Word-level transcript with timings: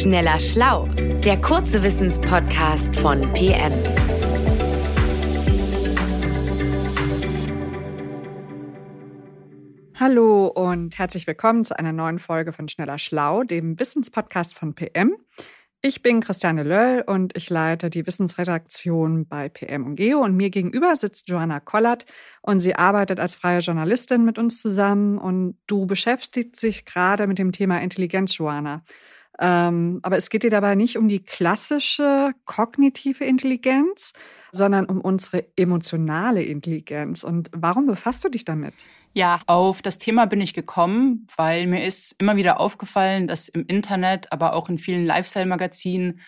Schneller 0.00 0.40
Schlau, 0.40 0.86
der 1.26 1.38
kurze 1.42 1.82
Wissenspodcast 1.82 2.96
von 2.96 3.20
PM. 3.34 3.70
Hallo 9.94 10.46
und 10.46 10.98
herzlich 10.98 11.26
willkommen 11.26 11.64
zu 11.64 11.78
einer 11.78 11.92
neuen 11.92 12.18
Folge 12.18 12.54
von 12.54 12.66
Schneller 12.68 12.96
Schlau, 12.96 13.42
dem 13.42 13.78
Wissenspodcast 13.78 14.56
von 14.58 14.74
PM. 14.74 15.18
Ich 15.82 16.00
bin 16.00 16.20
Christiane 16.20 16.62
Löll 16.62 17.04
und 17.06 17.36
ich 17.36 17.50
leite 17.50 17.90
die 17.90 18.06
Wissensredaktion 18.06 19.26
bei 19.26 19.50
PM 19.50 19.84
und 19.84 19.96
Geo. 19.96 20.20
Und 20.24 20.34
mir 20.34 20.48
gegenüber 20.48 20.96
sitzt 20.96 21.28
Joanna 21.28 21.60
Kollert 21.60 22.06
und 22.40 22.60
sie 22.60 22.74
arbeitet 22.74 23.20
als 23.20 23.34
freie 23.34 23.58
Journalistin 23.58 24.24
mit 24.24 24.38
uns 24.38 24.62
zusammen. 24.62 25.18
Und 25.18 25.58
du 25.66 25.84
beschäftigst 25.86 26.62
dich 26.62 26.86
gerade 26.86 27.26
mit 27.26 27.38
dem 27.38 27.52
Thema 27.52 27.82
Intelligenz, 27.82 28.38
Joanna. 28.38 28.82
Ähm, 29.40 30.00
aber 30.02 30.16
es 30.18 30.28
geht 30.28 30.42
dir 30.42 30.50
dabei 30.50 30.74
nicht 30.74 30.98
um 30.98 31.08
die 31.08 31.24
klassische 31.24 32.32
kognitive 32.44 33.24
Intelligenz, 33.24 34.12
sondern 34.52 34.84
um 34.84 35.00
unsere 35.00 35.46
emotionale 35.56 36.42
Intelligenz. 36.42 37.24
Und 37.24 37.50
warum 37.52 37.86
befasst 37.86 38.22
du 38.22 38.28
dich 38.28 38.44
damit? 38.44 38.74
Ja, 39.14 39.40
auf 39.46 39.82
das 39.82 39.98
Thema 39.98 40.26
bin 40.26 40.40
ich 40.40 40.54
gekommen, 40.54 41.26
weil 41.36 41.66
mir 41.66 41.84
ist 41.84 42.20
immer 42.20 42.36
wieder 42.36 42.60
aufgefallen, 42.60 43.26
dass 43.26 43.48
im 43.48 43.66
Internet, 43.66 44.30
aber 44.30 44.52
auch 44.52 44.68
in 44.68 44.78
vielen 44.78 45.06
Lifestyle-Magazinen 45.06 46.20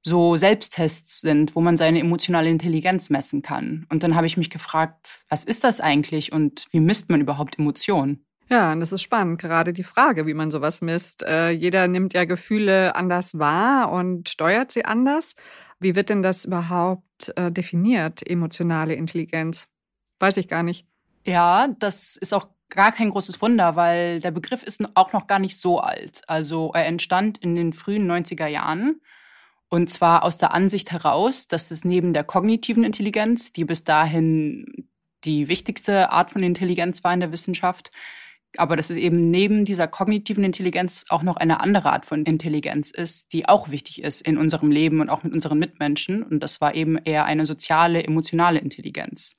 so 0.00 0.36
Selbsttests 0.36 1.20
sind, 1.20 1.54
wo 1.54 1.60
man 1.60 1.76
seine 1.76 2.00
emotionale 2.00 2.50
Intelligenz 2.50 3.10
messen 3.10 3.42
kann. 3.42 3.86
Und 3.90 4.02
dann 4.02 4.14
habe 4.14 4.26
ich 4.26 4.36
mich 4.36 4.50
gefragt, 4.50 5.24
was 5.28 5.44
ist 5.44 5.64
das 5.64 5.80
eigentlich 5.80 6.32
und 6.32 6.66
wie 6.70 6.80
misst 6.80 7.10
man 7.10 7.20
überhaupt 7.20 7.58
Emotionen? 7.58 8.24
Ja, 8.52 8.72
und 8.72 8.80
das 8.80 8.92
ist 8.92 9.00
spannend, 9.00 9.40
gerade 9.40 9.72
die 9.72 9.82
Frage, 9.82 10.26
wie 10.26 10.34
man 10.34 10.50
sowas 10.50 10.82
misst. 10.82 11.22
Äh, 11.22 11.52
jeder 11.52 11.88
nimmt 11.88 12.12
ja 12.12 12.26
Gefühle 12.26 12.94
anders 12.94 13.38
wahr 13.38 13.90
und 13.90 14.28
steuert 14.28 14.70
sie 14.70 14.84
anders. 14.84 15.36
Wie 15.80 15.94
wird 15.94 16.10
denn 16.10 16.22
das 16.22 16.44
überhaupt 16.44 17.32
äh, 17.36 17.50
definiert, 17.50 18.20
emotionale 18.28 18.92
Intelligenz? 18.92 19.68
Weiß 20.18 20.36
ich 20.36 20.48
gar 20.48 20.62
nicht. 20.62 20.86
Ja, 21.24 21.68
das 21.78 22.18
ist 22.18 22.34
auch 22.34 22.46
gar 22.68 22.92
kein 22.92 23.08
großes 23.08 23.40
Wunder, 23.40 23.74
weil 23.74 24.20
der 24.20 24.32
Begriff 24.32 24.62
ist 24.62 24.84
auch 24.96 25.14
noch 25.14 25.26
gar 25.26 25.38
nicht 25.38 25.56
so 25.56 25.80
alt. 25.80 26.20
Also 26.26 26.72
er 26.74 26.84
entstand 26.84 27.38
in 27.38 27.56
den 27.56 27.72
frühen 27.72 28.06
90er 28.06 28.48
Jahren. 28.48 29.00
Und 29.70 29.88
zwar 29.88 30.24
aus 30.24 30.36
der 30.36 30.52
Ansicht 30.52 30.92
heraus, 30.92 31.48
dass 31.48 31.70
es 31.70 31.86
neben 31.86 32.12
der 32.12 32.24
kognitiven 32.24 32.84
Intelligenz, 32.84 33.54
die 33.54 33.64
bis 33.64 33.82
dahin 33.82 34.90
die 35.24 35.48
wichtigste 35.48 36.12
Art 36.12 36.30
von 36.30 36.42
Intelligenz 36.42 37.02
war 37.02 37.14
in 37.14 37.20
der 37.20 37.32
Wissenschaft, 37.32 37.90
aber 38.56 38.76
dass 38.76 38.90
es 38.90 38.96
eben 38.96 39.30
neben 39.30 39.64
dieser 39.64 39.88
kognitiven 39.88 40.44
Intelligenz 40.44 41.06
auch 41.08 41.22
noch 41.22 41.36
eine 41.36 41.60
andere 41.60 41.92
Art 41.92 42.06
von 42.06 42.24
Intelligenz 42.24 42.90
ist, 42.90 43.32
die 43.32 43.48
auch 43.48 43.70
wichtig 43.70 44.02
ist 44.02 44.20
in 44.20 44.38
unserem 44.38 44.70
Leben 44.70 45.00
und 45.00 45.10
auch 45.10 45.22
mit 45.22 45.32
unseren 45.32 45.58
Mitmenschen. 45.58 46.22
Und 46.22 46.40
das 46.40 46.60
war 46.60 46.74
eben 46.74 46.98
eher 46.98 47.24
eine 47.24 47.46
soziale, 47.46 48.04
emotionale 48.04 48.58
Intelligenz. 48.58 49.36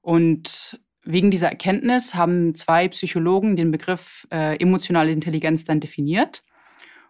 Und 0.00 0.80
Wegen 1.08 1.30
dieser 1.30 1.50
Erkenntnis 1.50 2.16
haben 2.16 2.56
zwei 2.56 2.88
Psychologen 2.88 3.54
den 3.54 3.70
Begriff 3.70 4.26
äh, 4.32 4.56
emotionale 4.60 5.12
Intelligenz 5.12 5.62
dann 5.64 5.78
definiert. 5.78 6.42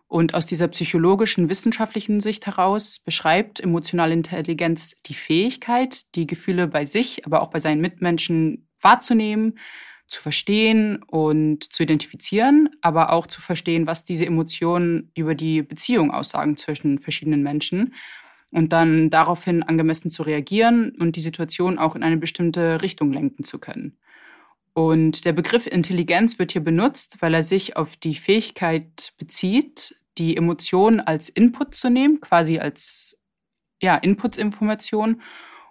Und 0.07 0.35
aus 0.35 0.45
dieser 0.45 0.69
psychologischen, 0.69 1.49
wissenschaftlichen 1.49 2.21
Sicht 2.21 2.47
heraus 2.47 2.99
beschreibt 2.99 3.59
emotionale 3.59 4.13
Intelligenz 4.13 4.95
die 5.07 5.15
Fähigkeit, 5.15 6.15
die 6.15 6.27
Gefühle 6.27 6.69
bei 6.69 6.85
sich, 6.85 7.25
aber 7.25 7.41
auch 7.41 7.49
bei 7.49 7.59
seinen 7.59 7.81
Mitmenschen 7.81 8.69
wahrzunehmen, 8.83 9.59
zu 10.07 10.23
verstehen 10.23 11.03
und 11.03 11.73
zu 11.73 11.83
identifizieren, 11.83 12.69
aber 12.81 13.13
auch 13.13 13.27
zu 13.27 13.41
verstehen, 13.41 13.87
was 13.87 14.05
diese 14.05 14.27
Emotionen 14.27 15.11
über 15.17 15.35
die 15.35 15.63
Beziehung 15.63 16.11
aussagen 16.11 16.57
zwischen 16.57 16.99
verschiedenen 16.99 17.43
Menschen 17.43 17.95
und 18.53 18.73
dann 18.73 19.11
daraufhin 19.11 19.63
angemessen 19.63 20.11
zu 20.11 20.23
reagieren 20.23 20.93
und 20.99 21.17
die 21.17 21.21
Situation 21.21 21.79
auch 21.79 21.97
in 21.97 22.03
eine 22.03 22.17
bestimmte 22.17 22.83
Richtung 22.83 23.13
lenken 23.13 23.43
zu 23.43 23.59
können. 23.59 23.99
Und 24.73 25.25
der 25.25 25.33
Begriff 25.33 25.67
Intelligenz 25.67 26.39
wird 26.39 26.53
hier 26.53 26.63
benutzt, 26.63 27.17
weil 27.21 27.35
er 27.35 27.43
sich 27.43 27.77
auf 27.77 27.97
die 27.97 28.15
Fähigkeit 28.15 29.15
bezieht, 29.19 29.97
die 30.19 30.37
Emotionen 30.37 31.01
als 31.01 31.29
Input 31.29 31.75
zu 31.75 31.91
nehmen, 31.91 32.21
quasi 32.21 32.59
als 32.59 33.19
ja, 33.81 33.97
Input-Information, 33.97 35.23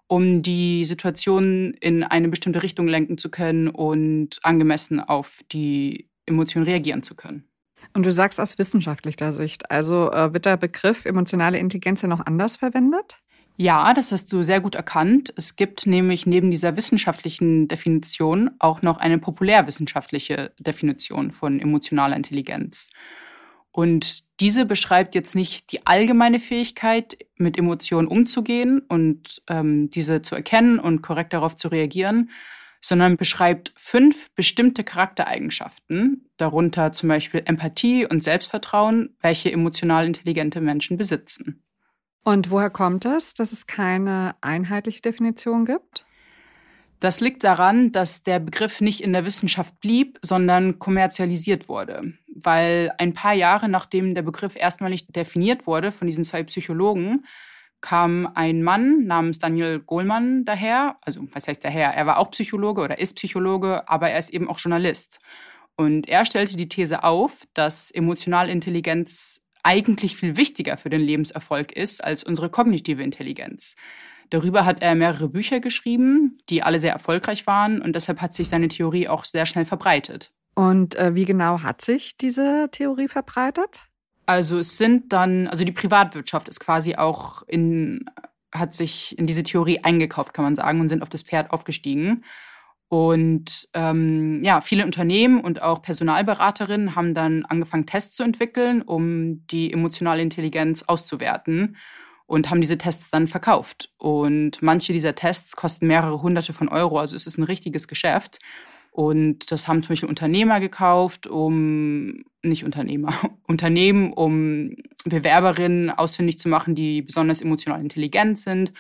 um 0.08 0.42
die 0.42 0.86
Situation 0.86 1.74
in 1.80 2.04
eine 2.04 2.30
bestimmte 2.30 2.64
Richtung 2.64 2.88
lenken 2.88 3.18
zu 3.18 3.30
können 3.30 3.68
und 3.68 4.40
angemessen 4.44 5.00
auf 5.00 5.42
die 5.52 6.10
Emotion 6.26 6.64
reagieren 6.64 7.04
zu 7.04 7.16
können. 7.16 7.48
Und 7.94 8.06
du 8.06 8.12
sagst 8.12 8.40
aus 8.40 8.58
wissenschaftlicher 8.58 9.32
Sicht, 9.32 9.72
also 9.72 10.12
äh, 10.12 10.34
wird 10.34 10.46
der 10.46 10.58
Begriff 10.58 11.06
emotionale 11.06 11.58
Intelligenz 11.58 12.02
ja 12.02 12.08
noch 12.08 12.26
anders 12.26 12.58
verwendet? 12.58 13.20
Ja, 13.58 13.94
das 13.94 14.12
hast 14.12 14.34
du 14.34 14.44
sehr 14.44 14.60
gut 14.60 14.76
erkannt. 14.76 15.34
Es 15.38 15.56
gibt 15.56 15.88
nämlich 15.88 16.26
neben 16.26 16.52
dieser 16.52 16.76
wissenschaftlichen 16.76 17.70
Definition 17.70 18.52
auch 18.60 18.82
noch 18.82 18.98
eine 18.98 19.18
populärwissenschaftliche 19.18 20.52
Definition 20.60 21.32
von 21.32 21.62
emotionaler 21.62 22.18
Intelligenz. 22.18 22.90
Und 23.72 24.25
diese 24.40 24.66
beschreibt 24.66 25.16
jetzt 25.16 25.36
nicht 25.36 25.72
die 25.72 25.86
allgemeine 25.88 26.40
Fähigkeit, 26.40 27.18
mit 27.38 27.58
Emotionen 27.58 28.08
umzugehen 28.08 28.82
und 28.88 29.42
ähm, 29.48 29.90
diese 29.92 30.22
zu 30.22 30.36
erkennen 30.36 30.80
und 30.80 31.02
korrekt 31.02 31.34
darauf 31.34 31.56
zu 31.56 31.70
reagieren, 31.70 32.30
sondern 32.82 33.18
beschreibt 33.18 33.74
fünf 33.78 34.30
bestimmte 34.36 34.84
Charaktereigenschaften, 34.84 36.30
darunter 36.38 36.92
zum 36.92 37.10
Beispiel 37.10 37.42
Empathie 37.46 38.06
und 38.06 38.24
Selbstvertrauen, 38.24 39.16
welche 39.22 39.52
emotional 39.52 40.06
intelligente 40.06 40.62
Menschen 40.62 40.98
besitzen. 40.98 41.64
Und 42.24 42.52
woher 42.52 42.70
kommt 42.70 43.06
es, 43.06 43.34
dass 43.34 43.52
es 43.52 43.68
keine 43.68 44.36
einheitliche 44.42 45.02
Definition 45.02 45.66
gibt? 45.66 46.06
Das 47.06 47.20
liegt 47.20 47.44
daran, 47.44 47.92
dass 47.92 48.24
der 48.24 48.40
Begriff 48.40 48.82
nicht 48.82 49.00
in 49.00 49.14
der 49.14 49.26
Wissenschaft 49.26 49.80
blieb, 49.80 50.18
sondern 50.24 50.80
kommerzialisiert 50.80 51.70
wurde. 51.70 52.14
Weil 52.34 52.92
ein 52.98 53.14
paar 53.14 53.36
Jahre 53.36 53.70
nachdem 53.70 54.16
der 54.16 54.24
Begriff 54.24 54.56
erstmalig 54.56 55.06
definiert 55.06 55.68
wurde 55.68 55.92
von 55.92 56.08
diesen 56.08 56.24
zwei 56.24 56.42
Psychologen, 56.42 57.24
kam 57.80 58.28
ein 58.34 58.64
Mann 58.64 59.06
namens 59.06 59.38
Daniel 59.38 59.82
Gohlmann 59.82 60.46
daher. 60.46 60.98
Also, 61.02 61.28
was 61.32 61.48
heißt 61.48 61.64
daher? 61.64 61.92
Er 61.92 62.08
war 62.08 62.18
auch 62.18 62.32
Psychologe 62.32 62.82
oder 62.82 62.98
ist 62.98 63.18
Psychologe, 63.18 63.88
aber 63.88 64.10
er 64.10 64.18
ist 64.18 64.34
eben 64.34 64.50
auch 64.50 64.58
Journalist. 64.58 65.20
Und 65.76 66.10
er 66.10 66.26
stellte 66.26 66.58
die 66.58 66.70
These 66.70 67.04
auf, 67.04 67.44
dass 67.54 67.92
emotionale 67.92 68.52
Intelligenz 68.52 69.42
eigentlich 69.62 70.18
viel 70.18 70.38
wichtiger 70.38 70.76
für 70.76 70.90
den 70.90 71.02
Lebenserfolg 71.02 71.72
ist 71.72 72.04
als 72.04 72.24
unsere 72.24 72.50
kognitive 72.50 73.04
Intelligenz. 73.04 73.76
Darüber 74.30 74.66
hat 74.66 74.82
er 74.82 74.96
mehrere 74.96 75.30
Bücher 75.30 75.60
geschrieben, 75.60 76.40
die 76.50 76.64
alle 76.64 76.80
sehr 76.80 76.94
erfolgreich 76.94 77.48
waren 77.48 77.82
und 77.82 77.96
deshalb 77.96 78.22
hat 78.22 78.34
sich 78.34 78.48
seine 78.48 78.68
Theorie 78.68 79.08
auch 79.08 79.24
sehr 79.26 79.46
schnell 79.46 79.66
verbreitet. 79.66 80.32
Und 80.56 80.96
äh, 80.96 81.14
wie 81.16 81.26
genau 81.26 81.62
hat 81.62 81.82
sich 81.82 82.18
diese 82.18 82.70
Theorie 82.72 83.08
verbreitet? 83.08 83.88
Also 84.26 84.58
es 84.58 84.78
sind 84.78 85.14
dann, 85.14 85.48
also 85.48 85.64
die 85.64 85.72
Privatwirtschaft 85.72 86.48
ist 86.48 86.60
quasi 86.60 86.96
auch 86.96 87.44
in, 87.48 88.06
hat 88.54 88.74
sich 88.74 89.18
in 89.20 89.28
diese 89.28 89.44
Theorie 89.44 89.84
eingekauft, 89.84 90.34
kann 90.34 90.46
man 90.46 90.56
sagen, 90.56 90.80
und 90.80 90.90
sind 90.90 91.04
auf 91.04 91.10
das 91.10 91.22
Pferd 91.22 91.52
aufgestiegen. 91.52 92.24
Und 92.88 93.68
ähm, 93.74 94.44
ja, 94.44 94.62
viele 94.62 94.86
Unternehmen 94.86 95.42
und 95.42 95.62
auch 95.62 95.82
Personalberaterinnen 95.82 96.96
haben 96.96 97.14
dann 97.14 97.44
angefangen, 97.46 97.86
Tests 97.86 98.16
zu 98.16 98.24
entwickeln, 98.24 98.82
um 98.82 99.46
die 99.48 99.74
emotionale 99.74 100.22
Intelligenz 100.22 100.84
auszuwerten 100.84 101.78
und 102.28 102.50
haben 102.50 102.62
diese 102.62 102.78
Tests 102.78 103.12
dann 103.12 103.28
verkauft. 103.28 103.90
Und 103.98 104.62
manche 104.62 104.94
dieser 104.94 105.16
Tests 105.16 105.56
kosten 105.56 105.88
mehrere 105.88 106.22
hunderte 106.22 106.54
von 106.54 106.70
Euro, 106.70 107.00
also 107.00 107.16
es 107.16 107.28
ist 107.28 107.38
ein 107.38 107.44
richtiges 107.44 107.88
Geschäft. 107.88 108.40
Und 108.92 109.52
das 109.52 109.68
haben 109.68 109.82
zum 109.82 109.90
Beispiel 109.90 110.08
Unternehmer 110.08 110.62
gekauft, 110.62 111.28
um, 111.28 112.24
nicht 112.44 112.64
Unternehmer, 112.64 113.14
Unternehmen, 113.48 114.14
um 114.14 114.76
Bewerberinnen 115.04 115.92
ausfindig 115.92 116.40
zu 116.40 116.48
machen, 116.48 116.76
die 116.76 117.02
besonders 117.02 117.42
emotional 117.42 117.82
intelligent 117.82 118.38
sind. 118.38 118.72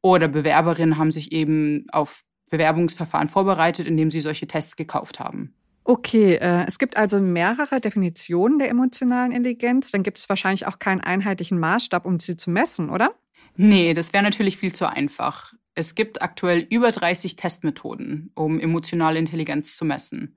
Oder 0.00 0.28
Bewerberinnen 0.28 0.96
haben 0.96 1.12
sich 1.12 1.32
eben 1.32 1.86
auf 1.92 2.22
Bewerbungsverfahren 2.50 3.28
vorbereitet, 3.28 3.86
indem 3.86 4.10
sie 4.10 4.20
solche 4.20 4.46
Tests 4.46 4.76
gekauft 4.76 5.20
haben. 5.20 5.54
Okay, 5.84 6.34
äh, 6.34 6.64
es 6.66 6.78
gibt 6.78 6.96
also 6.96 7.20
mehrere 7.20 7.80
Definitionen 7.80 8.58
der 8.58 8.68
emotionalen 8.68 9.32
Intelligenz. 9.32 9.90
Dann 9.90 10.02
gibt 10.02 10.18
es 10.18 10.28
wahrscheinlich 10.28 10.66
auch 10.66 10.78
keinen 10.78 11.00
einheitlichen 11.00 11.58
Maßstab, 11.58 12.06
um 12.06 12.20
sie 12.20 12.36
zu 12.36 12.50
messen, 12.50 12.88
oder? 12.88 13.14
Nee, 13.56 13.92
das 13.94 14.12
wäre 14.12 14.22
natürlich 14.22 14.56
viel 14.56 14.72
zu 14.72 14.88
einfach. 14.88 15.52
Es 15.74 15.94
gibt 15.94 16.22
aktuell 16.22 16.66
über 16.70 16.90
30 16.90 17.36
Testmethoden, 17.36 18.30
um 18.34 18.60
emotionale 18.60 19.18
Intelligenz 19.18 19.74
zu 19.74 19.84
messen. 19.84 20.36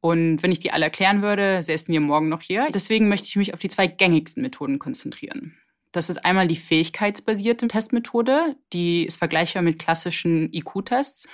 Und 0.00 0.42
wenn 0.42 0.52
ich 0.52 0.60
die 0.60 0.70
alle 0.70 0.84
erklären 0.84 1.22
würde, 1.22 1.62
säßen 1.62 1.92
wir 1.92 2.00
morgen 2.00 2.28
noch 2.28 2.42
hier. 2.42 2.68
Deswegen 2.72 3.08
möchte 3.08 3.26
ich 3.26 3.36
mich 3.36 3.54
auf 3.54 3.60
die 3.60 3.68
zwei 3.68 3.86
gängigsten 3.86 4.42
Methoden 4.42 4.78
konzentrieren. 4.78 5.56
Das 5.92 6.10
ist 6.10 6.24
einmal 6.24 6.46
die 6.46 6.56
fähigkeitsbasierte 6.56 7.68
Testmethode, 7.68 8.56
die 8.72 9.04
ist 9.04 9.16
vergleichbar 9.16 9.62
mit 9.62 9.78
klassischen 9.78 10.52
IQ-Tests 10.52 11.26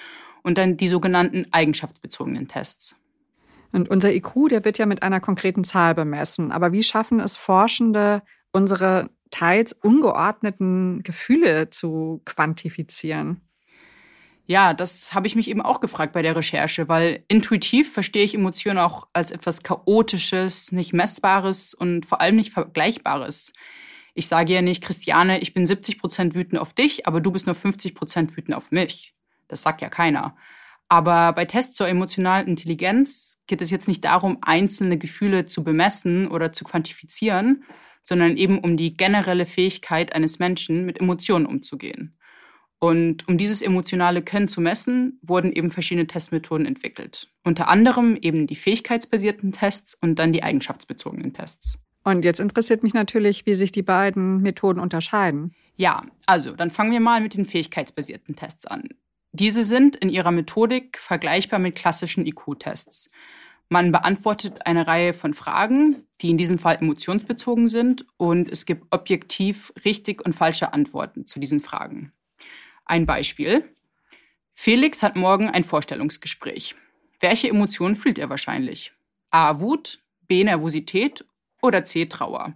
und 0.43 0.57
dann 0.57 0.77
die 0.77 0.89
sogenannten 0.89 1.47
eigenschaftsbezogenen 1.51 2.49
Tests. 2.49 2.97
Und 3.73 3.89
unser 3.89 4.13
IQ, 4.13 4.49
der 4.51 4.65
wird 4.65 4.79
ja 4.79 4.87
mit 4.87 5.03
einer 5.03 5.21
konkreten 5.21 5.65
Zahl 5.65 5.95
bemessen. 5.95 6.53
Aber 6.53 6.73
wie 6.73 6.83
schaffen 6.83 7.21
es 7.21 7.37
Forschende, 7.37 8.23
unsere 8.53 9.11
teils 9.31 9.73
ungeordneten 9.73 11.03
Gefühle 11.03 11.71
zu 11.71 12.21
quantifizieren? 12.25 13.41
Ja, 14.45 14.75
das 14.75 15.15
habe 15.15 15.27
ich 15.27 15.37
mich 15.37 15.49
eben 15.49 15.63
auch 15.63 15.81
gefragt 15.81 16.13
bei 16.13 16.21
der 16.21 16.37
Recherche, 16.37 16.89
weil 16.89 17.25
intuitiv 17.29 17.93
verstehe 17.93 18.25
ich 18.25 18.35
Emotionen 18.35 18.79
auch 18.79 19.09
als 19.13 19.31
etwas 19.31 19.63
Chaotisches, 19.63 20.73
nicht 20.73 20.93
Messbares 20.93 21.75
und 21.75 22.05
vor 22.07 22.21
allem 22.21 22.37
nicht 22.37 22.53
Vergleichbares. 22.53 23.53
Ich 24.15 24.27
sage 24.27 24.53
ja 24.53 24.61
nicht, 24.61 24.83
Christiane, 24.83 25.41
ich 25.41 25.55
bin 25.55 25.65
70 25.65 25.99
Prozent 25.99 26.35
wütend 26.35 26.61
auf 26.61 26.75
dich, 26.75 27.07
aber 27.07 27.21
du 27.21 27.31
bist 27.31 27.47
nur 27.47 27.55
50 27.55 27.95
Prozent 27.95 28.37
wütend 28.37 28.55
auf 28.55 28.73
mich. 28.73 29.15
Das 29.49 29.63
sagt 29.63 29.81
ja 29.81 29.89
keiner. 29.89 30.37
Aber 30.93 31.33
bei 31.33 31.47
Tests 31.47 31.75
zur 31.75 31.89
emotionalen 31.89 32.47
Intelligenz 32.47 33.41
geht 33.47 33.63
es 33.63 33.71
jetzt 33.71 33.89
nicht 33.89 34.05
darum, 34.05 34.37
einzelne 34.43 34.99
Gefühle 34.99 35.47
zu 35.47 35.65
bemessen 35.65 36.29
oder 36.29 36.53
zu 36.53 36.65
quantifizieren, 36.65 37.65
sondern 38.05 38.37
eben 38.37 38.59
um 38.59 38.77
die 38.77 38.95
generelle 38.95 39.47
Fähigkeit 39.47 40.15
eines 40.15 40.39
Menschen, 40.39 40.85
mit 40.85 41.01
Emotionen 41.01 41.47
umzugehen. 41.47 42.19
Und 42.79 43.27
um 43.27 43.39
dieses 43.39 43.63
emotionale 43.63 44.21
Können 44.21 44.49
zu 44.49 44.61
messen, 44.61 45.19
wurden 45.23 45.51
eben 45.51 45.71
verschiedene 45.71 46.07
Testmethoden 46.07 46.67
entwickelt. 46.67 47.27
Unter 47.43 47.69
anderem 47.69 48.19
eben 48.21 48.47
die 48.47 48.57
fähigkeitsbasierten 48.57 49.53
Tests 49.53 49.97
und 49.99 50.19
dann 50.19 50.35
die 50.35 50.43
eigenschaftsbezogenen 50.43 51.33
Tests. 51.33 51.79
Und 52.05 52.27
jetzt 52.27 52.39
interessiert 52.39 52.83
mich 52.83 52.93
natürlich, 52.93 53.47
wie 53.47 53.55
sich 53.55 53.73
die 53.73 53.81
beiden 53.81 54.43
Methoden 54.43 54.79
unterscheiden. 54.79 55.55
Ja, 55.75 56.03
also 56.27 56.53
dann 56.53 56.69
fangen 56.69 56.93
wir 56.93 57.01
mal 57.01 57.23
mit 57.23 57.35
den 57.35 57.47
fähigkeitsbasierten 57.47 58.37
Tests 58.37 58.67
an. 58.67 58.91
Diese 59.33 59.65
sind 59.65 59.97
in 59.97 60.11
ihrer 60.11 60.31
Methodik 60.31 60.99
vergleichbar 60.99 61.59
mit 61.59 61.75
klassischen 61.75 62.27
IQ-Tests. 62.27 63.11
Man 63.71 63.91
beantwortet 63.91 64.67
eine 64.67 64.87
Reihe 64.87 65.15
von 65.15 65.33
Fragen, 65.33 66.07
die 66.21 66.29
in 66.29 66.37
diesem 66.37 66.59
Fall 66.59 66.77
emotionsbezogen 66.77 67.69
sind, 67.69 68.05
und 68.19 68.51
es 68.51 68.67
gibt 68.67 68.85
objektiv 68.91 69.73
richtig 69.87 70.25
und 70.27 70.35
falsche 70.35 70.75
Antworten 70.75 71.27
zu 71.27 71.41
diesen 71.41 71.61
Fragen. 71.61 72.13
Ein 72.85 73.07
Beispiel. 73.07 73.75
Felix 74.53 75.03
hat 75.03 75.17
morgen 75.17 75.49
ein 75.49 75.65
Vorstellungsgespräch. 75.65 76.75
Welche 77.21 77.49
Emotionen 77.49 77.97
fühlt 77.97 78.19
er 78.19 78.29
wahrscheinlich? 78.29 78.93
A. 79.31 79.61
Wut, 79.61 80.01
B. 80.29 80.45
Nervosität 80.45 81.25
oder 81.63 81.87
C. 81.87 82.05
Trauer. 82.05 82.53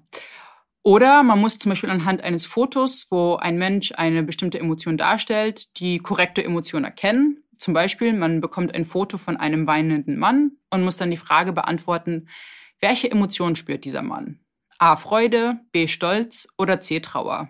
Oder 0.87 1.25
man 1.25 1.41
muss 1.41 1.59
zum 1.59 1.71
Beispiel 1.71 1.91
anhand 1.91 2.23
eines 2.23 2.47
Fotos, 2.47 3.09
wo 3.11 3.35
ein 3.35 3.59
Mensch 3.59 3.93
eine 3.97 4.23
bestimmte 4.23 4.61
Emotion 4.61 4.97
darstellt, 4.97 5.81
die 5.81 5.99
korrekte 5.99 6.45
Emotion 6.45 6.85
erkennen 6.85 7.43
zum 7.59 7.75
Beispiel, 7.75 8.13
man 8.13 8.41
bekommt 8.41 8.75
ein 8.75 8.85
Foto 8.85 9.19
von 9.19 9.37
einem 9.37 9.67
weinenden 9.67 10.19
Mann 10.19 10.53
und 10.71 10.85
muss 10.85 10.97
dann 10.97 11.11
die 11.11 11.17
Frage 11.17 11.53
beantworten, 11.53 12.29
welche 12.81 13.11
Emotion 13.11 13.57
spürt 13.57 13.85
dieser 13.85 14.03
Mann? 14.03 14.41
A. 14.79 14.97
Freude, 14.97 15.61
B. 15.73 15.89
Stolz 15.89 16.49
oder 16.59 16.81
C. 16.81 17.01
Trauer. 17.01 17.49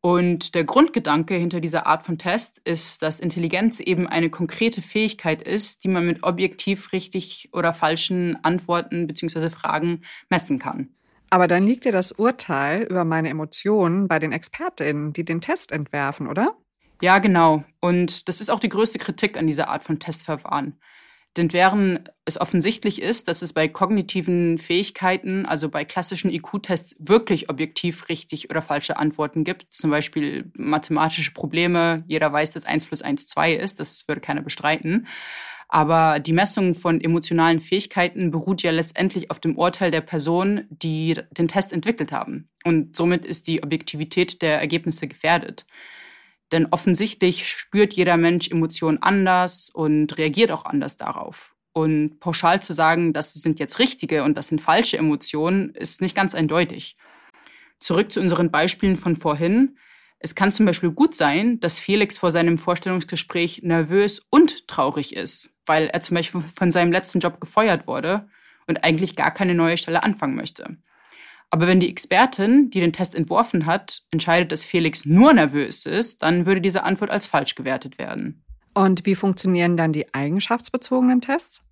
Und 0.00 0.56
der 0.56 0.64
Grundgedanke 0.64 1.36
hinter 1.36 1.60
dieser 1.60 1.86
Art 1.86 2.02
von 2.02 2.18
Test 2.18 2.60
ist, 2.64 3.02
dass 3.02 3.20
Intelligenz 3.20 3.78
eben 3.78 4.08
eine 4.08 4.30
konkrete 4.30 4.82
Fähigkeit 4.82 5.40
ist, 5.40 5.84
die 5.84 5.88
man 5.88 6.04
mit 6.04 6.24
objektiv 6.24 6.92
richtig 6.92 7.50
oder 7.52 7.72
falschen 7.72 8.42
Antworten 8.44 9.06
bzw. 9.06 9.50
Fragen 9.50 10.02
messen 10.28 10.58
kann. 10.58 10.88
Aber 11.32 11.48
dann 11.48 11.66
liegt 11.66 11.86
ja 11.86 11.92
das 11.92 12.12
Urteil 12.12 12.82
über 12.82 13.06
meine 13.06 13.30
Emotionen 13.30 14.06
bei 14.06 14.18
den 14.18 14.32
Expertinnen, 14.32 15.14
die 15.14 15.24
den 15.24 15.40
Test 15.40 15.72
entwerfen, 15.72 16.28
oder? 16.28 16.58
Ja, 17.00 17.20
genau. 17.20 17.64
Und 17.80 18.28
das 18.28 18.42
ist 18.42 18.50
auch 18.50 18.60
die 18.60 18.68
größte 18.68 18.98
Kritik 18.98 19.38
an 19.38 19.46
dieser 19.46 19.70
Art 19.70 19.82
von 19.82 19.98
Testverfahren. 19.98 20.78
Denn 21.38 21.50
während 21.54 22.12
es 22.26 22.38
offensichtlich 22.38 23.00
ist, 23.00 23.28
dass 23.28 23.40
es 23.40 23.54
bei 23.54 23.66
kognitiven 23.66 24.58
Fähigkeiten, 24.58 25.46
also 25.46 25.70
bei 25.70 25.86
klassischen 25.86 26.30
IQ-Tests, 26.30 26.96
wirklich 26.98 27.48
objektiv 27.48 28.10
richtig 28.10 28.50
oder 28.50 28.60
falsche 28.60 28.98
Antworten 28.98 29.42
gibt, 29.42 29.72
zum 29.72 29.90
Beispiel 29.90 30.52
mathematische 30.54 31.32
Probleme, 31.32 32.04
jeder 32.08 32.30
weiß, 32.30 32.50
dass 32.50 32.66
1 32.66 32.88
plus 32.88 33.00
1 33.00 33.24
2 33.24 33.54
ist, 33.54 33.80
das 33.80 34.06
würde 34.06 34.20
keiner 34.20 34.42
bestreiten. 34.42 35.06
Aber 35.74 36.20
die 36.20 36.34
Messung 36.34 36.74
von 36.74 37.00
emotionalen 37.00 37.58
Fähigkeiten 37.58 38.30
beruht 38.30 38.62
ja 38.62 38.70
letztendlich 38.70 39.30
auf 39.30 39.40
dem 39.40 39.56
Urteil 39.56 39.90
der 39.90 40.02
Person, 40.02 40.66
die 40.68 41.18
den 41.30 41.48
Test 41.48 41.72
entwickelt 41.72 42.12
haben. 42.12 42.50
Und 42.62 42.94
somit 42.94 43.24
ist 43.24 43.46
die 43.46 43.62
Objektivität 43.62 44.42
der 44.42 44.60
Ergebnisse 44.60 45.08
gefährdet. 45.08 45.64
Denn 46.52 46.66
offensichtlich 46.66 47.48
spürt 47.48 47.94
jeder 47.94 48.18
Mensch 48.18 48.50
Emotionen 48.50 48.98
anders 49.02 49.70
und 49.70 50.18
reagiert 50.18 50.50
auch 50.50 50.66
anders 50.66 50.98
darauf. 50.98 51.54
Und 51.72 52.20
pauschal 52.20 52.60
zu 52.60 52.74
sagen, 52.74 53.14
das 53.14 53.32
sind 53.32 53.58
jetzt 53.58 53.78
richtige 53.78 54.24
und 54.24 54.36
das 54.36 54.48
sind 54.48 54.60
falsche 54.60 54.98
Emotionen, 54.98 55.70
ist 55.70 56.02
nicht 56.02 56.14
ganz 56.14 56.34
eindeutig. 56.34 56.98
Zurück 57.78 58.12
zu 58.12 58.20
unseren 58.20 58.50
Beispielen 58.50 58.98
von 58.98 59.16
vorhin. 59.16 59.78
Es 60.24 60.36
kann 60.36 60.52
zum 60.52 60.66
Beispiel 60.66 60.92
gut 60.92 61.16
sein, 61.16 61.58
dass 61.58 61.80
Felix 61.80 62.16
vor 62.16 62.30
seinem 62.30 62.56
Vorstellungsgespräch 62.56 63.62
nervös 63.64 64.22
und 64.30 64.68
traurig 64.68 65.16
ist, 65.16 65.52
weil 65.66 65.88
er 65.88 66.00
zum 66.00 66.14
Beispiel 66.14 66.40
von 66.54 66.70
seinem 66.70 66.92
letzten 66.92 67.18
Job 67.18 67.40
gefeuert 67.40 67.88
wurde 67.88 68.28
und 68.68 68.84
eigentlich 68.84 69.16
gar 69.16 69.32
keine 69.32 69.56
neue 69.56 69.76
Stelle 69.76 70.04
anfangen 70.04 70.36
möchte. 70.36 70.76
Aber 71.50 71.66
wenn 71.66 71.80
die 71.80 71.90
Expertin, 71.90 72.70
die 72.70 72.78
den 72.78 72.92
Test 72.92 73.16
entworfen 73.16 73.66
hat, 73.66 74.02
entscheidet, 74.12 74.52
dass 74.52 74.64
Felix 74.64 75.04
nur 75.04 75.32
nervös 75.32 75.86
ist, 75.86 76.22
dann 76.22 76.46
würde 76.46 76.60
diese 76.60 76.84
Antwort 76.84 77.10
als 77.10 77.26
falsch 77.26 77.56
gewertet 77.56 77.98
werden. 77.98 78.44
Und 78.74 79.04
wie 79.04 79.16
funktionieren 79.16 79.76
dann 79.76 79.92
die 79.92 80.14
eigenschaftsbezogenen 80.14 81.20
Tests? 81.20 81.66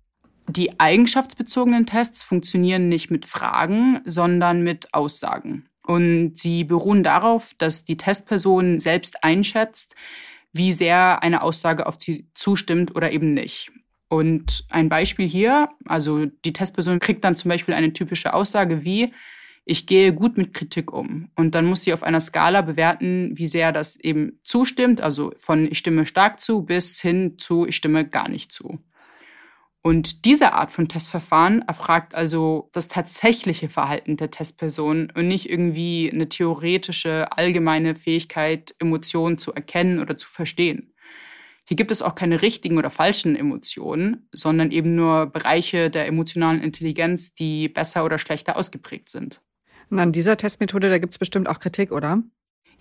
Die 0.49 0.77
eigenschaftsbezogenen 0.77 1.85
Tests 1.85 2.21
funktionieren 2.21 2.89
nicht 2.89 3.09
mit 3.11 3.25
Fragen, 3.25 4.01
sondern 4.03 4.61
mit 4.61 4.93
Aussagen. 4.93 5.69
Und 5.83 6.37
sie 6.37 6.63
beruhen 6.63 7.03
darauf, 7.03 7.53
dass 7.57 7.83
die 7.83 7.97
Testperson 7.97 8.79
selbst 8.79 9.23
einschätzt, 9.23 9.95
wie 10.53 10.71
sehr 10.71 11.23
eine 11.23 11.41
Aussage 11.41 11.87
auf 11.87 11.95
sie 11.97 12.27
zustimmt 12.33 12.95
oder 12.95 13.11
eben 13.11 13.33
nicht. 13.33 13.71
Und 14.09 14.65
ein 14.69 14.89
Beispiel 14.89 15.27
hier, 15.27 15.69
also 15.85 16.25
die 16.25 16.53
Testperson 16.53 16.99
kriegt 16.99 17.23
dann 17.23 17.35
zum 17.35 17.49
Beispiel 17.49 17.73
eine 17.73 17.93
typische 17.93 18.33
Aussage 18.33 18.83
wie, 18.83 19.13
ich 19.63 19.85
gehe 19.85 20.13
gut 20.13 20.37
mit 20.37 20.53
Kritik 20.53 20.91
um. 20.91 21.29
Und 21.35 21.55
dann 21.55 21.65
muss 21.65 21.83
sie 21.83 21.93
auf 21.93 22.03
einer 22.03 22.19
Skala 22.19 22.61
bewerten, 22.61 23.31
wie 23.35 23.47
sehr 23.47 23.71
das 23.71 23.97
eben 23.97 24.39
zustimmt, 24.43 25.01
also 25.01 25.31
von 25.37 25.65
ich 25.65 25.77
stimme 25.77 26.05
stark 26.05 26.39
zu 26.39 26.63
bis 26.63 26.99
hin 26.99 27.35
zu 27.37 27.65
ich 27.65 27.75
stimme 27.75 28.07
gar 28.07 28.27
nicht 28.27 28.51
zu. 28.51 28.79
Und 29.83 30.25
diese 30.25 30.53
Art 30.53 30.71
von 30.71 30.87
Testverfahren 30.87 31.63
erfragt 31.63 32.13
also 32.13 32.69
das 32.71 32.87
tatsächliche 32.87 33.67
Verhalten 33.67 34.15
der 34.15 34.29
Testperson 34.29 35.11
und 35.15 35.27
nicht 35.27 35.49
irgendwie 35.49 36.09
eine 36.11 36.29
theoretische, 36.29 37.31
allgemeine 37.31 37.95
Fähigkeit, 37.95 38.75
Emotionen 38.77 39.39
zu 39.39 39.53
erkennen 39.53 39.99
oder 39.99 40.17
zu 40.17 40.29
verstehen. 40.29 40.93
Hier 41.67 41.77
gibt 41.77 41.91
es 41.91 42.01
auch 42.01 42.15
keine 42.15 42.41
richtigen 42.41 42.77
oder 42.77 42.89
falschen 42.91 43.35
Emotionen, 43.35 44.27
sondern 44.31 44.71
eben 44.71 44.93
nur 44.93 45.27
Bereiche 45.27 45.89
der 45.89 46.05
emotionalen 46.05 46.61
Intelligenz, 46.61 47.33
die 47.33 47.69
besser 47.69 48.05
oder 48.05 48.19
schlechter 48.19 48.57
ausgeprägt 48.57 49.09
sind. 49.09 49.41
Und 49.89 49.99
an 49.99 50.11
dieser 50.11 50.37
Testmethode, 50.37 50.89
da 50.89 50.99
gibt 50.99 51.13
es 51.13 51.19
bestimmt 51.19 51.49
auch 51.49 51.59
Kritik, 51.59 51.91
oder? 51.91 52.21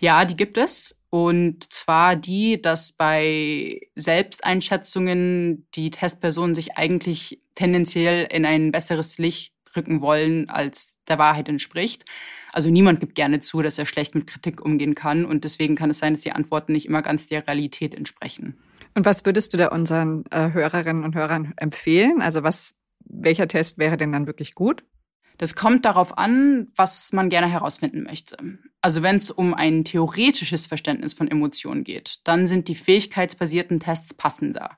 Ja, 0.01 0.25
die 0.25 0.37
gibt 0.37 0.57
es. 0.57 0.99
Und 1.11 1.73
zwar 1.73 2.17
die, 2.17 2.61
dass 2.61 2.93
bei 2.93 3.81
Selbsteinschätzungen 3.95 5.67
die 5.75 5.91
Testpersonen 5.91 6.55
sich 6.55 6.77
eigentlich 6.77 7.43
tendenziell 7.55 8.27
in 8.31 8.47
ein 8.47 8.73
besseres 8.73 9.19
Licht 9.19 9.53
rücken 9.77 10.01
wollen, 10.01 10.49
als 10.49 10.99
der 11.07 11.19
Wahrheit 11.19 11.49
entspricht. 11.49 12.05
Also 12.53 12.71
niemand 12.71 13.01
gibt 13.01 13.15
gerne 13.15 13.41
zu, 13.41 13.63
dass 13.63 13.79
er 13.79 13.87
schlecht 13.87 14.15
mit 14.15 14.27
Kritik 14.27 14.65
umgehen 14.65 14.95
kann. 14.95 15.25
Und 15.25 15.45
deswegen 15.45 15.77
kann 15.77 15.91
es 15.91 15.99
sein, 15.99 16.15
dass 16.15 16.23
die 16.23 16.33
Antworten 16.33 16.73
nicht 16.73 16.87
immer 16.87 17.03
ganz 17.03 17.27
der 17.27 17.47
Realität 17.47 17.95
entsprechen. 17.95 18.59
Und 18.95 19.05
was 19.05 19.25
würdest 19.25 19.53
du 19.53 19.59
da 19.59 19.69
unseren 19.69 20.25
äh, 20.31 20.53
Hörerinnen 20.53 21.05
und 21.05 21.15
Hörern 21.15 21.53
empfehlen? 21.57 22.23
Also 22.23 22.43
was, 22.43 22.75
welcher 23.05 23.47
Test 23.47 23.79
wäre 23.79 23.97
denn 23.97 24.13
dann 24.13 24.27
wirklich 24.27 24.55
gut? 24.55 24.83
Das 25.41 25.55
kommt 25.55 25.87
darauf 25.87 26.19
an, 26.19 26.69
was 26.77 27.15
man 27.15 27.31
gerne 27.31 27.49
herausfinden 27.49 28.03
möchte. 28.03 28.37
Also 28.83 29.01
wenn 29.03 29.17
es 29.17 29.31
um 29.31 29.55
ein 29.55 29.85
theoretisches 29.85 30.67
Verständnis 30.67 31.15
von 31.15 31.31
Emotionen 31.31 31.83
geht, 31.83 32.17
dann 32.25 32.47
sind 32.47 32.69
die 32.69 32.75
fähigkeitsbasierten 32.75 33.81
Tests 33.81 34.13
passender. 34.13 34.77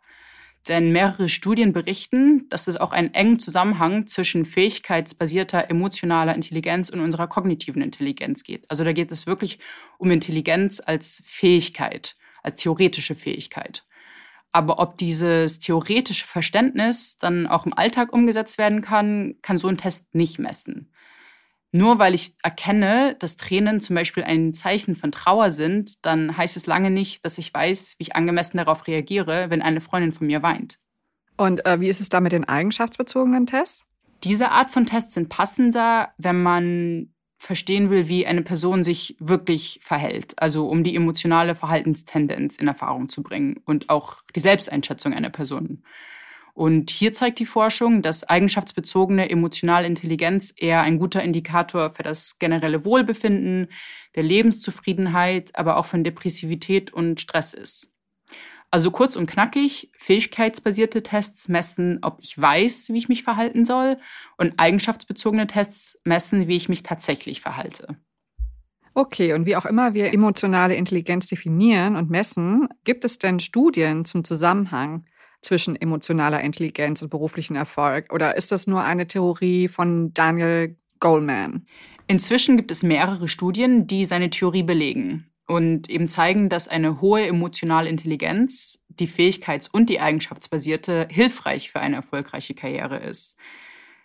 Denn 0.68 0.92
mehrere 0.92 1.28
Studien 1.28 1.72
berichten, 1.72 2.48
dass 2.48 2.68
es 2.68 2.76
auch 2.76 2.92
einen 2.92 3.12
engen 3.12 3.40
Zusammenhang 3.40 4.06
zwischen 4.06 4.44
fähigkeitsbasierter 4.44 5.68
emotionaler 5.68 6.36
Intelligenz 6.36 6.90
und 6.90 7.00
unserer 7.00 7.26
kognitiven 7.26 7.82
Intelligenz 7.82 8.44
geht. 8.44 8.70
Also 8.70 8.84
da 8.84 8.92
geht 8.92 9.10
es 9.10 9.26
wirklich 9.26 9.58
um 9.98 10.12
Intelligenz 10.12 10.80
als 10.80 11.24
Fähigkeit, 11.26 12.14
als 12.44 12.62
theoretische 12.62 13.16
Fähigkeit. 13.16 13.84
Aber 14.52 14.78
ob 14.78 14.98
dieses 14.98 15.58
theoretische 15.58 16.26
Verständnis 16.26 17.16
dann 17.16 17.46
auch 17.46 17.64
im 17.64 17.72
Alltag 17.72 18.12
umgesetzt 18.12 18.58
werden 18.58 18.82
kann, 18.82 19.36
kann 19.40 19.58
so 19.58 19.68
ein 19.68 19.78
Test 19.78 20.14
nicht 20.14 20.38
messen. 20.38 20.92
Nur 21.74 21.98
weil 21.98 22.14
ich 22.14 22.34
erkenne, 22.42 23.16
dass 23.18 23.38
Tränen 23.38 23.80
zum 23.80 23.96
Beispiel 23.96 24.24
ein 24.24 24.52
Zeichen 24.52 24.94
von 24.94 25.10
Trauer 25.10 25.50
sind, 25.50 26.04
dann 26.04 26.36
heißt 26.36 26.58
es 26.58 26.66
lange 26.66 26.90
nicht, 26.90 27.24
dass 27.24 27.38
ich 27.38 27.52
weiß, 27.52 27.94
wie 27.96 28.02
ich 28.02 28.14
angemessen 28.14 28.58
darauf 28.58 28.86
reagiere, 28.86 29.48
wenn 29.48 29.62
eine 29.62 29.80
Freundin 29.80 30.12
von 30.12 30.26
mir 30.26 30.42
weint. 30.42 30.78
Und 31.38 31.64
äh, 31.64 31.80
wie 31.80 31.88
ist 31.88 32.02
es 32.02 32.10
da 32.10 32.20
mit 32.20 32.32
den 32.32 32.44
eigenschaftsbezogenen 32.44 33.46
Tests? 33.46 33.86
Diese 34.22 34.50
Art 34.50 34.70
von 34.70 34.86
Tests 34.86 35.14
sind 35.14 35.30
passender, 35.30 36.12
wenn 36.18 36.42
man 36.42 37.11
verstehen 37.42 37.90
will, 37.90 38.06
wie 38.06 38.24
eine 38.24 38.42
Person 38.42 38.84
sich 38.84 39.16
wirklich 39.18 39.80
verhält. 39.82 40.34
Also 40.36 40.68
um 40.68 40.84
die 40.84 40.94
emotionale 40.94 41.56
Verhaltenstendenz 41.56 42.56
in 42.56 42.68
Erfahrung 42.68 43.08
zu 43.08 43.24
bringen 43.24 43.60
und 43.64 43.90
auch 43.90 44.22
die 44.36 44.40
Selbsteinschätzung 44.40 45.12
einer 45.12 45.28
Person. 45.28 45.82
Und 46.54 46.90
hier 46.90 47.12
zeigt 47.12 47.40
die 47.40 47.46
Forschung, 47.46 48.00
dass 48.00 48.22
eigenschaftsbezogene 48.22 49.28
emotionale 49.28 49.88
Intelligenz 49.88 50.54
eher 50.56 50.82
ein 50.82 51.00
guter 51.00 51.24
Indikator 51.24 51.90
für 51.90 52.04
das 52.04 52.38
generelle 52.38 52.84
Wohlbefinden, 52.84 53.68
der 54.14 54.22
Lebenszufriedenheit, 54.22 55.50
aber 55.54 55.78
auch 55.78 55.86
von 55.86 56.04
Depressivität 56.04 56.92
und 56.92 57.20
Stress 57.20 57.54
ist. 57.54 57.91
Also 58.72 58.90
kurz 58.90 59.16
und 59.16 59.26
knackig, 59.26 59.90
fähigkeitsbasierte 59.98 61.02
Tests 61.02 61.48
messen, 61.48 61.98
ob 62.00 62.16
ich 62.22 62.40
weiß, 62.40 62.88
wie 62.88 62.96
ich 62.96 63.10
mich 63.10 63.22
verhalten 63.22 63.66
soll, 63.66 63.98
und 64.38 64.54
eigenschaftsbezogene 64.56 65.46
Tests 65.46 66.00
messen, 66.04 66.48
wie 66.48 66.56
ich 66.56 66.70
mich 66.70 66.82
tatsächlich 66.82 67.42
verhalte. 67.42 67.98
Okay, 68.94 69.34
und 69.34 69.44
wie 69.44 69.56
auch 69.56 69.66
immer 69.66 69.92
wir 69.92 70.14
emotionale 70.14 70.74
Intelligenz 70.74 71.26
definieren 71.26 71.96
und 71.96 72.08
messen, 72.08 72.66
gibt 72.84 73.04
es 73.04 73.18
denn 73.18 73.40
Studien 73.40 74.06
zum 74.06 74.24
Zusammenhang 74.24 75.04
zwischen 75.42 75.76
emotionaler 75.76 76.40
Intelligenz 76.40 77.02
und 77.02 77.10
beruflichen 77.10 77.56
Erfolg? 77.56 78.10
Oder 78.10 78.38
ist 78.38 78.52
das 78.52 78.66
nur 78.66 78.82
eine 78.82 79.06
Theorie 79.06 79.68
von 79.68 80.14
Daniel 80.14 80.78
Goleman? 80.98 81.66
Inzwischen 82.06 82.56
gibt 82.56 82.70
es 82.70 82.82
mehrere 82.82 83.28
Studien, 83.28 83.86
die 83.86 84.06
seine 84.06 84.30
Theorie 84.30 84.62
belegen 84.62 85.31
und 85.46 85.90
eben 85.90 86.08
zeigen, 86.08 86.48
dass 86.48 86.68
eine 86.68 87.00
hohe 87.00 87.26
emotionale 87.26 87.88
Intelligenz, 87.88 88.84
die 88.88 89.08
fähigkeits- 89.08 89.68
und 89.70 89.90
die 89.90 90.00
eigenschaftsbasierte, 90.00 91.08
hilfreich 91.10 91.70
für 91.70 91.80
eine 91.80 91.96
erfolgreiche 91.96 92.54
Karriere 92.54 92.98
ist. 92.98 93.36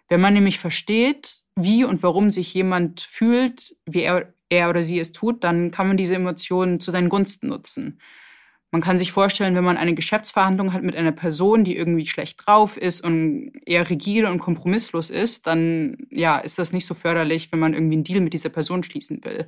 Wenn 0.09 0.21
man 0.21 0.33
nämlich 0.33 0.59
versteht, 0.59 1.41
wie 1.55 1.83
und 1.83 2.03
warum 2.03 2.29
sich 2.31 2.53
jemand 2.53 3.01
fühlt, 3.01 3.75
wie 3.85 4.01
er, 4.01 4.33
er 4.49 4.69
oder 4.69 4.83
sie 4.83 4.99
es 4.99 5.11
tut, 5.11 5.43
dann 5.43 5.71
kann 5.71 5.87
man 5.87 5.97
diese 5.97 6.15
Emotionen 6.15 6.79
zu 6.79 6.91
seinen 6.91 7.09
Gunsten 7.09 7.49
nutzen. 7.49 7.99
Man 8.71 8.81
kann 8.81 8.99
sich 8.99 9.13
vorstellen, 9.13 9.55
wenn 9.55 9.63
man 9.63 9.77
eine 9.77 9.93
Geschäftsverhandlung 9.93 10.73
hat 10.73 10.83
mit 10.83 10.95
einer 10.95 11.13
Person, 11.13 11.63
die 11.63 11.77
irgendwie 11.77 12.05
schlecht 12.05 12.45
drauf 12.45 12.75
ist 12.75 13.01
und 13.01 13.53
eher 13.65 13.89
rigide 13.89 14.29
und 14.29 14.39
kompromisslos 14.39 15.09
ist, 15.09 15.47
dann 15.47 15.97
ja, 16.09 16.37
ist 16.37 16.59
das 16.59 16.73
nicht 16.73 16.85
so 16.85 16.93
förderlich, 16.93 17.51
wenn 17.51 17.59
man 17.59 17.73
irgendwie 17.73 17.95
einen 17.95 18.03
Deal 18.03 18.21
mit 18.21 18.33
dieser 18.33 18.49
Person 18.49 18.83
schließen 18.83 19.23
will. 19.23 19.47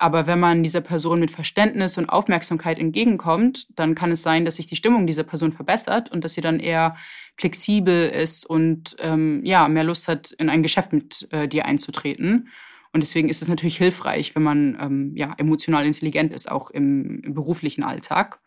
Aber 0.00 0.26
wenn 0.26 0.40
man 0.40 0.62
dieser 0.62 0.80
Person 0.80 1.20
mit 1.20 1.30
Verständnis 1.30 1.98
und 1.98 2.08
Aufmerksamkeit 2.08 2.78
entgegenkommt, 2.78 3.66
dann 3.78 3.94
kann 3.94 4.10
es 4.10 4.22
sein, 4.22 4.46
dass 4.46 4.56
sich 4.56 4.66
die 4.66 4.74
Stimmung 4.74 5.06
dieser 5.06 5.24
Person 5.24 5.52
verbessert 5.52 6.10
und 6.10 6.24
dass 6.24 6.32
sie 6.32 6.40
dann 6.40 6.58
eher 6.58 6.96
flexibel 7.36 8.08
ist 8.08 8.46
und 8.46 8.96
ähm, 9.00 9.42
ja 9.44 9.68
mehr 9.68 9.84
Lust 9.84 10.08
hat, 10.08 10.32
in 10.32 10.48
ein 10.48 10.62
Geschäft 10.62 10.94
mit 10.94 11.28
äh, 11.32 11.46
dir 11.46 11.66
einzutreten. 11.66 12.48
Und 12.94 13.02
deswegen 13.02 13.28
ist 13.28 13.42
es 13.42 13.48
natürlich 13.48 13.76
hilfreich, 13.76 14.34
wenn 14.34 14.42
man 14.42 14.78
ähm, 14.80 15.12
ja, 15.16 15.34
emotional 15.36 15.84
intelligent 15.84 16.32
ist, 16.32 16.50
auch 16.50 16.70
im, 16.70 17.20
im 17.22 17.34
beruflichen 17.34 17.84
Alltag. 17.84 18.40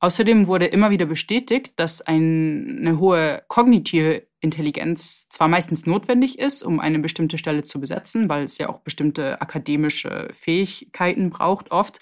Außerdem 0.00 0.46
wurde 0.46 0.64
immer 0.64 0.90
wieder 0.90 1.04
bestätigt, 1.04 1.72
dass 1.76 2.00
ein, 2.00 2.78
eine 2.80 2.98
hohe 2.98 3.42
kognitive 3.48 4.26
Intelligenz 4.40 5.28
zwar 5.28 5.48
meistens 5.48 5.84
notwendig 5.84 6.38
ist, 6.38 6.62
um 6.62 6.80
eine 6.80 6.98
bestimmte 6.98 7.36
Stelle 7.36 7.62
zu 7.62 7.80
besetzen, 7.80 8.30
weil 8.30 8.44
es 8.44 8.56
ja 8.56 8.70
auch 8.70 8.78
bestimmte 8.78 9.42
akademische 9.42 10.28
Fähigkeiten 10.32 11.28
braucht 11.28 11.70
oft. 11.70 12.00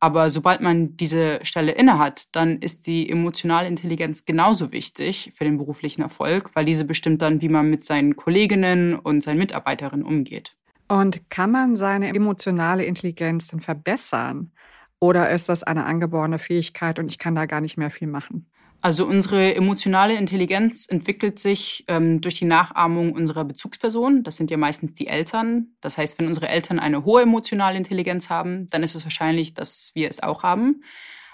Aber 0.00 0.30
sobald 0.30 0.62
man 0.62 0.96
diese 0.96 1.40
Stelle 1.42 1.72
innehat, 1.72 2.34
dann 2.34 2.58
ist 2.58 2.86
die 2.86 3.08
emotionale 3.10 3.68
Intelligenz 3.68 4.24
genauso 4.24 4.72
wichtig 4.72 5.32
für 5.34 5.44
den 5.44 5.58
beruflichen 5.58 6.02
Erfolg, 6.02 6.50
weil 6.54 6.64
diese 6.64 6.84
bestimmt 6.84 7.20
dann, 7.20 7.42
wie 7.42 7.48
man 7.48 7.68
mit 7.68 7.84
seinen 7.84 8.16
Kolleginnen 8.16 8.94
und 8.94 9.22
seinen 9.22 9.38
Mitarbeiterinnen 9.38 10.06
umgeht. 10.06 10.54
Und 10.88 11.28
kann 11.30 11.50
man 11.50 11.76
seine 11.76 12.14
emotionale 12.14 12.84
Intelligenz 12.84 13.48
denn 13.48 13.60
verbessern? 13.60 14.52
Oder 15.00 15.30
ist 15.30 15.48
das 15.48 15.62
eine 15.62 15.84
angeborene 15.84 16.38
Fähigkeit 16.38 16.98
und 16.98 17.10
ich 17.10 17.18
kann 17.18 17.34
da 17.34 17.46
gar 17.46 17.60
nicht 17.60 17.76
mehr 17.76 17.90
viel 17.90 18.08
machen? 18.08 18.50
Also 18.80 19.06
unsere 19.06 19.54
emotionale 19.54 20.14
Intelligenz 20.14 20.86
entwickelt 20.88 21.38
sich 21.38 21.84
ähm, 21.88 22.20
durch 22.20 22.36
die 22.36 22.44
Nachahmung 22.44 23.12
unserer 23.12 23.44
Bezugspersonen. 23.44 24.22
Das 24.22 24.36
sind 24.36 24.50
ja 24.50 24.56
meistens 24.56 24.94
die 24.94 25.08
Eltern. 25.08 25.68
Das 25.80 25.98
heißt, 25.98 26.18
wenn 26.18 26.28
unsere 26.28 26.48
Eltern 26.48 26.78
eine 26.78 27.04
hohe 27.04 27.22
emotionale 27.22 27.76
Intelligenz 27.76 28.30
haben, 28.30 28.68
dann 28.68 28.82
ist 28.82 28.94
es 28.94 29.04
wahrscheinlich, 29.04 29.54
dass 29.54 29.90
wir 29.94 30.08
es 30.08 30.22
auch 30.22 30.42
haben. 30.42 30.82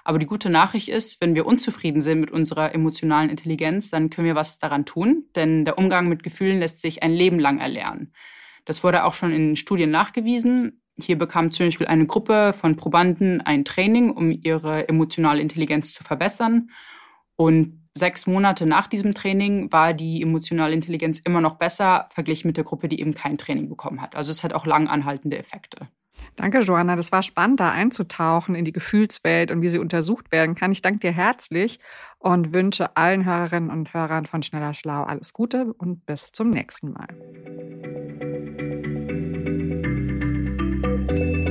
Aber 0.04 0.18
die 0.18 0.26
gute 0.26 0.50
Nachricht 0.50 0.88
ist, 0.88 1.20
wenn 1.20 1.34
wir 1.34 1.46
unzufrieden 1.46 2.02
sind 2.02 2.20
mit 2.20 2.30
unserer 2.30 2.74
emotionalen 2.74 3.30
Intelligenz, 3.30 3.90
dann 3.90 4.10
können 4.10 4.26
wir 4.26 4.34
was 4.34 4.58
daran 4.58 4.84
tun. 4.84 5.26
Denn 5.36 5.64
der 5.64 5.78
Umgang 5.78 6.08
mit 6.08 6.22
Gefühlen 6.22 6.58
lässt 6.58 6.80
sich 6.80 7.02
ein 7.02 7.12
Leben 7.12 7.38
lang 7.38 7.58
erlernen. 7.58 8.12
Das 8.64 8.84
wurde 8.84 9.04
auch 9.04 9.14
schon 9.14 9.32
in 9.32 9.56
Studien 9.56 9.90
nachgewiesen. 9.90 10.81
Hier 11.02 11.18
bekam 11.18 11.50
zum 11.50 11.66
Beispiel 11.66 11.86
eine 11.86 12.06
Gruppe 12.06 12.52
von 12.52 12.76
Probanden 12.76 13.40
ein 13.40 13.64
Training, 13.64 14.10
um 14.10 14.30
ihre 14.30 14.88
emotionale 14.88 15.40
Intelligenz 15.40 15.92
zu 15.92 16.04
verbessern. 16.04 16.70
Und 17.36 17.82
sechs 17.96 18.26
Monate 18.26 18.66
nach 18.66 18.86
diesem 18.86 19.14
Training 19.14 19.72
war 19.72 19.92
die 19.92 20.22
emotionale 20.22 20.74
Intelligenz 20.74 21.18
immer 21.18 21.40
noch 21.40 21.56
besser, 21.56 22.08
verglichen 22.12 22.48
mit 22.48 22.56
der 22.56 22.64
Gruppe, 22.64 22.88
die 22.88 23.00
eben 23.00 23.14
kein 23.14 23.38
Training 23.38 23.68
bekommen 23.68 24.00
hat. 24.00 24.16
Also 24.16 24.30
es 24.30 24.42
hat 24.42 24.54
auch 24.54 24.66
lang 24.66 24.88
anhaltende 24.88 25.38
Effekte. 25.38 25.88
Danke, 26.36 26.60
Joanna. 26.60 26.96
Das 26.96 27.12
war 27.12 27.22
spannend, 27.22 27.60
da 27.60 27.70
einzutauchen 27.70 28.54
in 28.54 28.64
die 28.64 28.72
Gefühlswelt 28.72 29.50
und 29.50 29.60
wie 29.60 29.68
sie 29.68 29.78
untersucht 29.78 30.32
werden 30.32 30.54
kann. 30.54 30.72
Ich 30.72 30.80
danke 30.80 31.00
dir 31.00 31.12
herzlich 31.12 31.78
und 32.18 32.54
wünsche 32.54 32.96
allen 32.96 33.24
Hörerinnen 33.24 33.70
und 33.70 33.92
Hörern 33.92 34.24
von 34.26 34.42
Schneller 34.42 34.72
Schlau 34.72 35.02
alles 35.02 35.34
Gute 35.34 35.74
und 35.74 36.06
bis 36.06 36.32
zum 36.32 36.50
nächsten 36.50 36.92
Mal. 36.92 37.08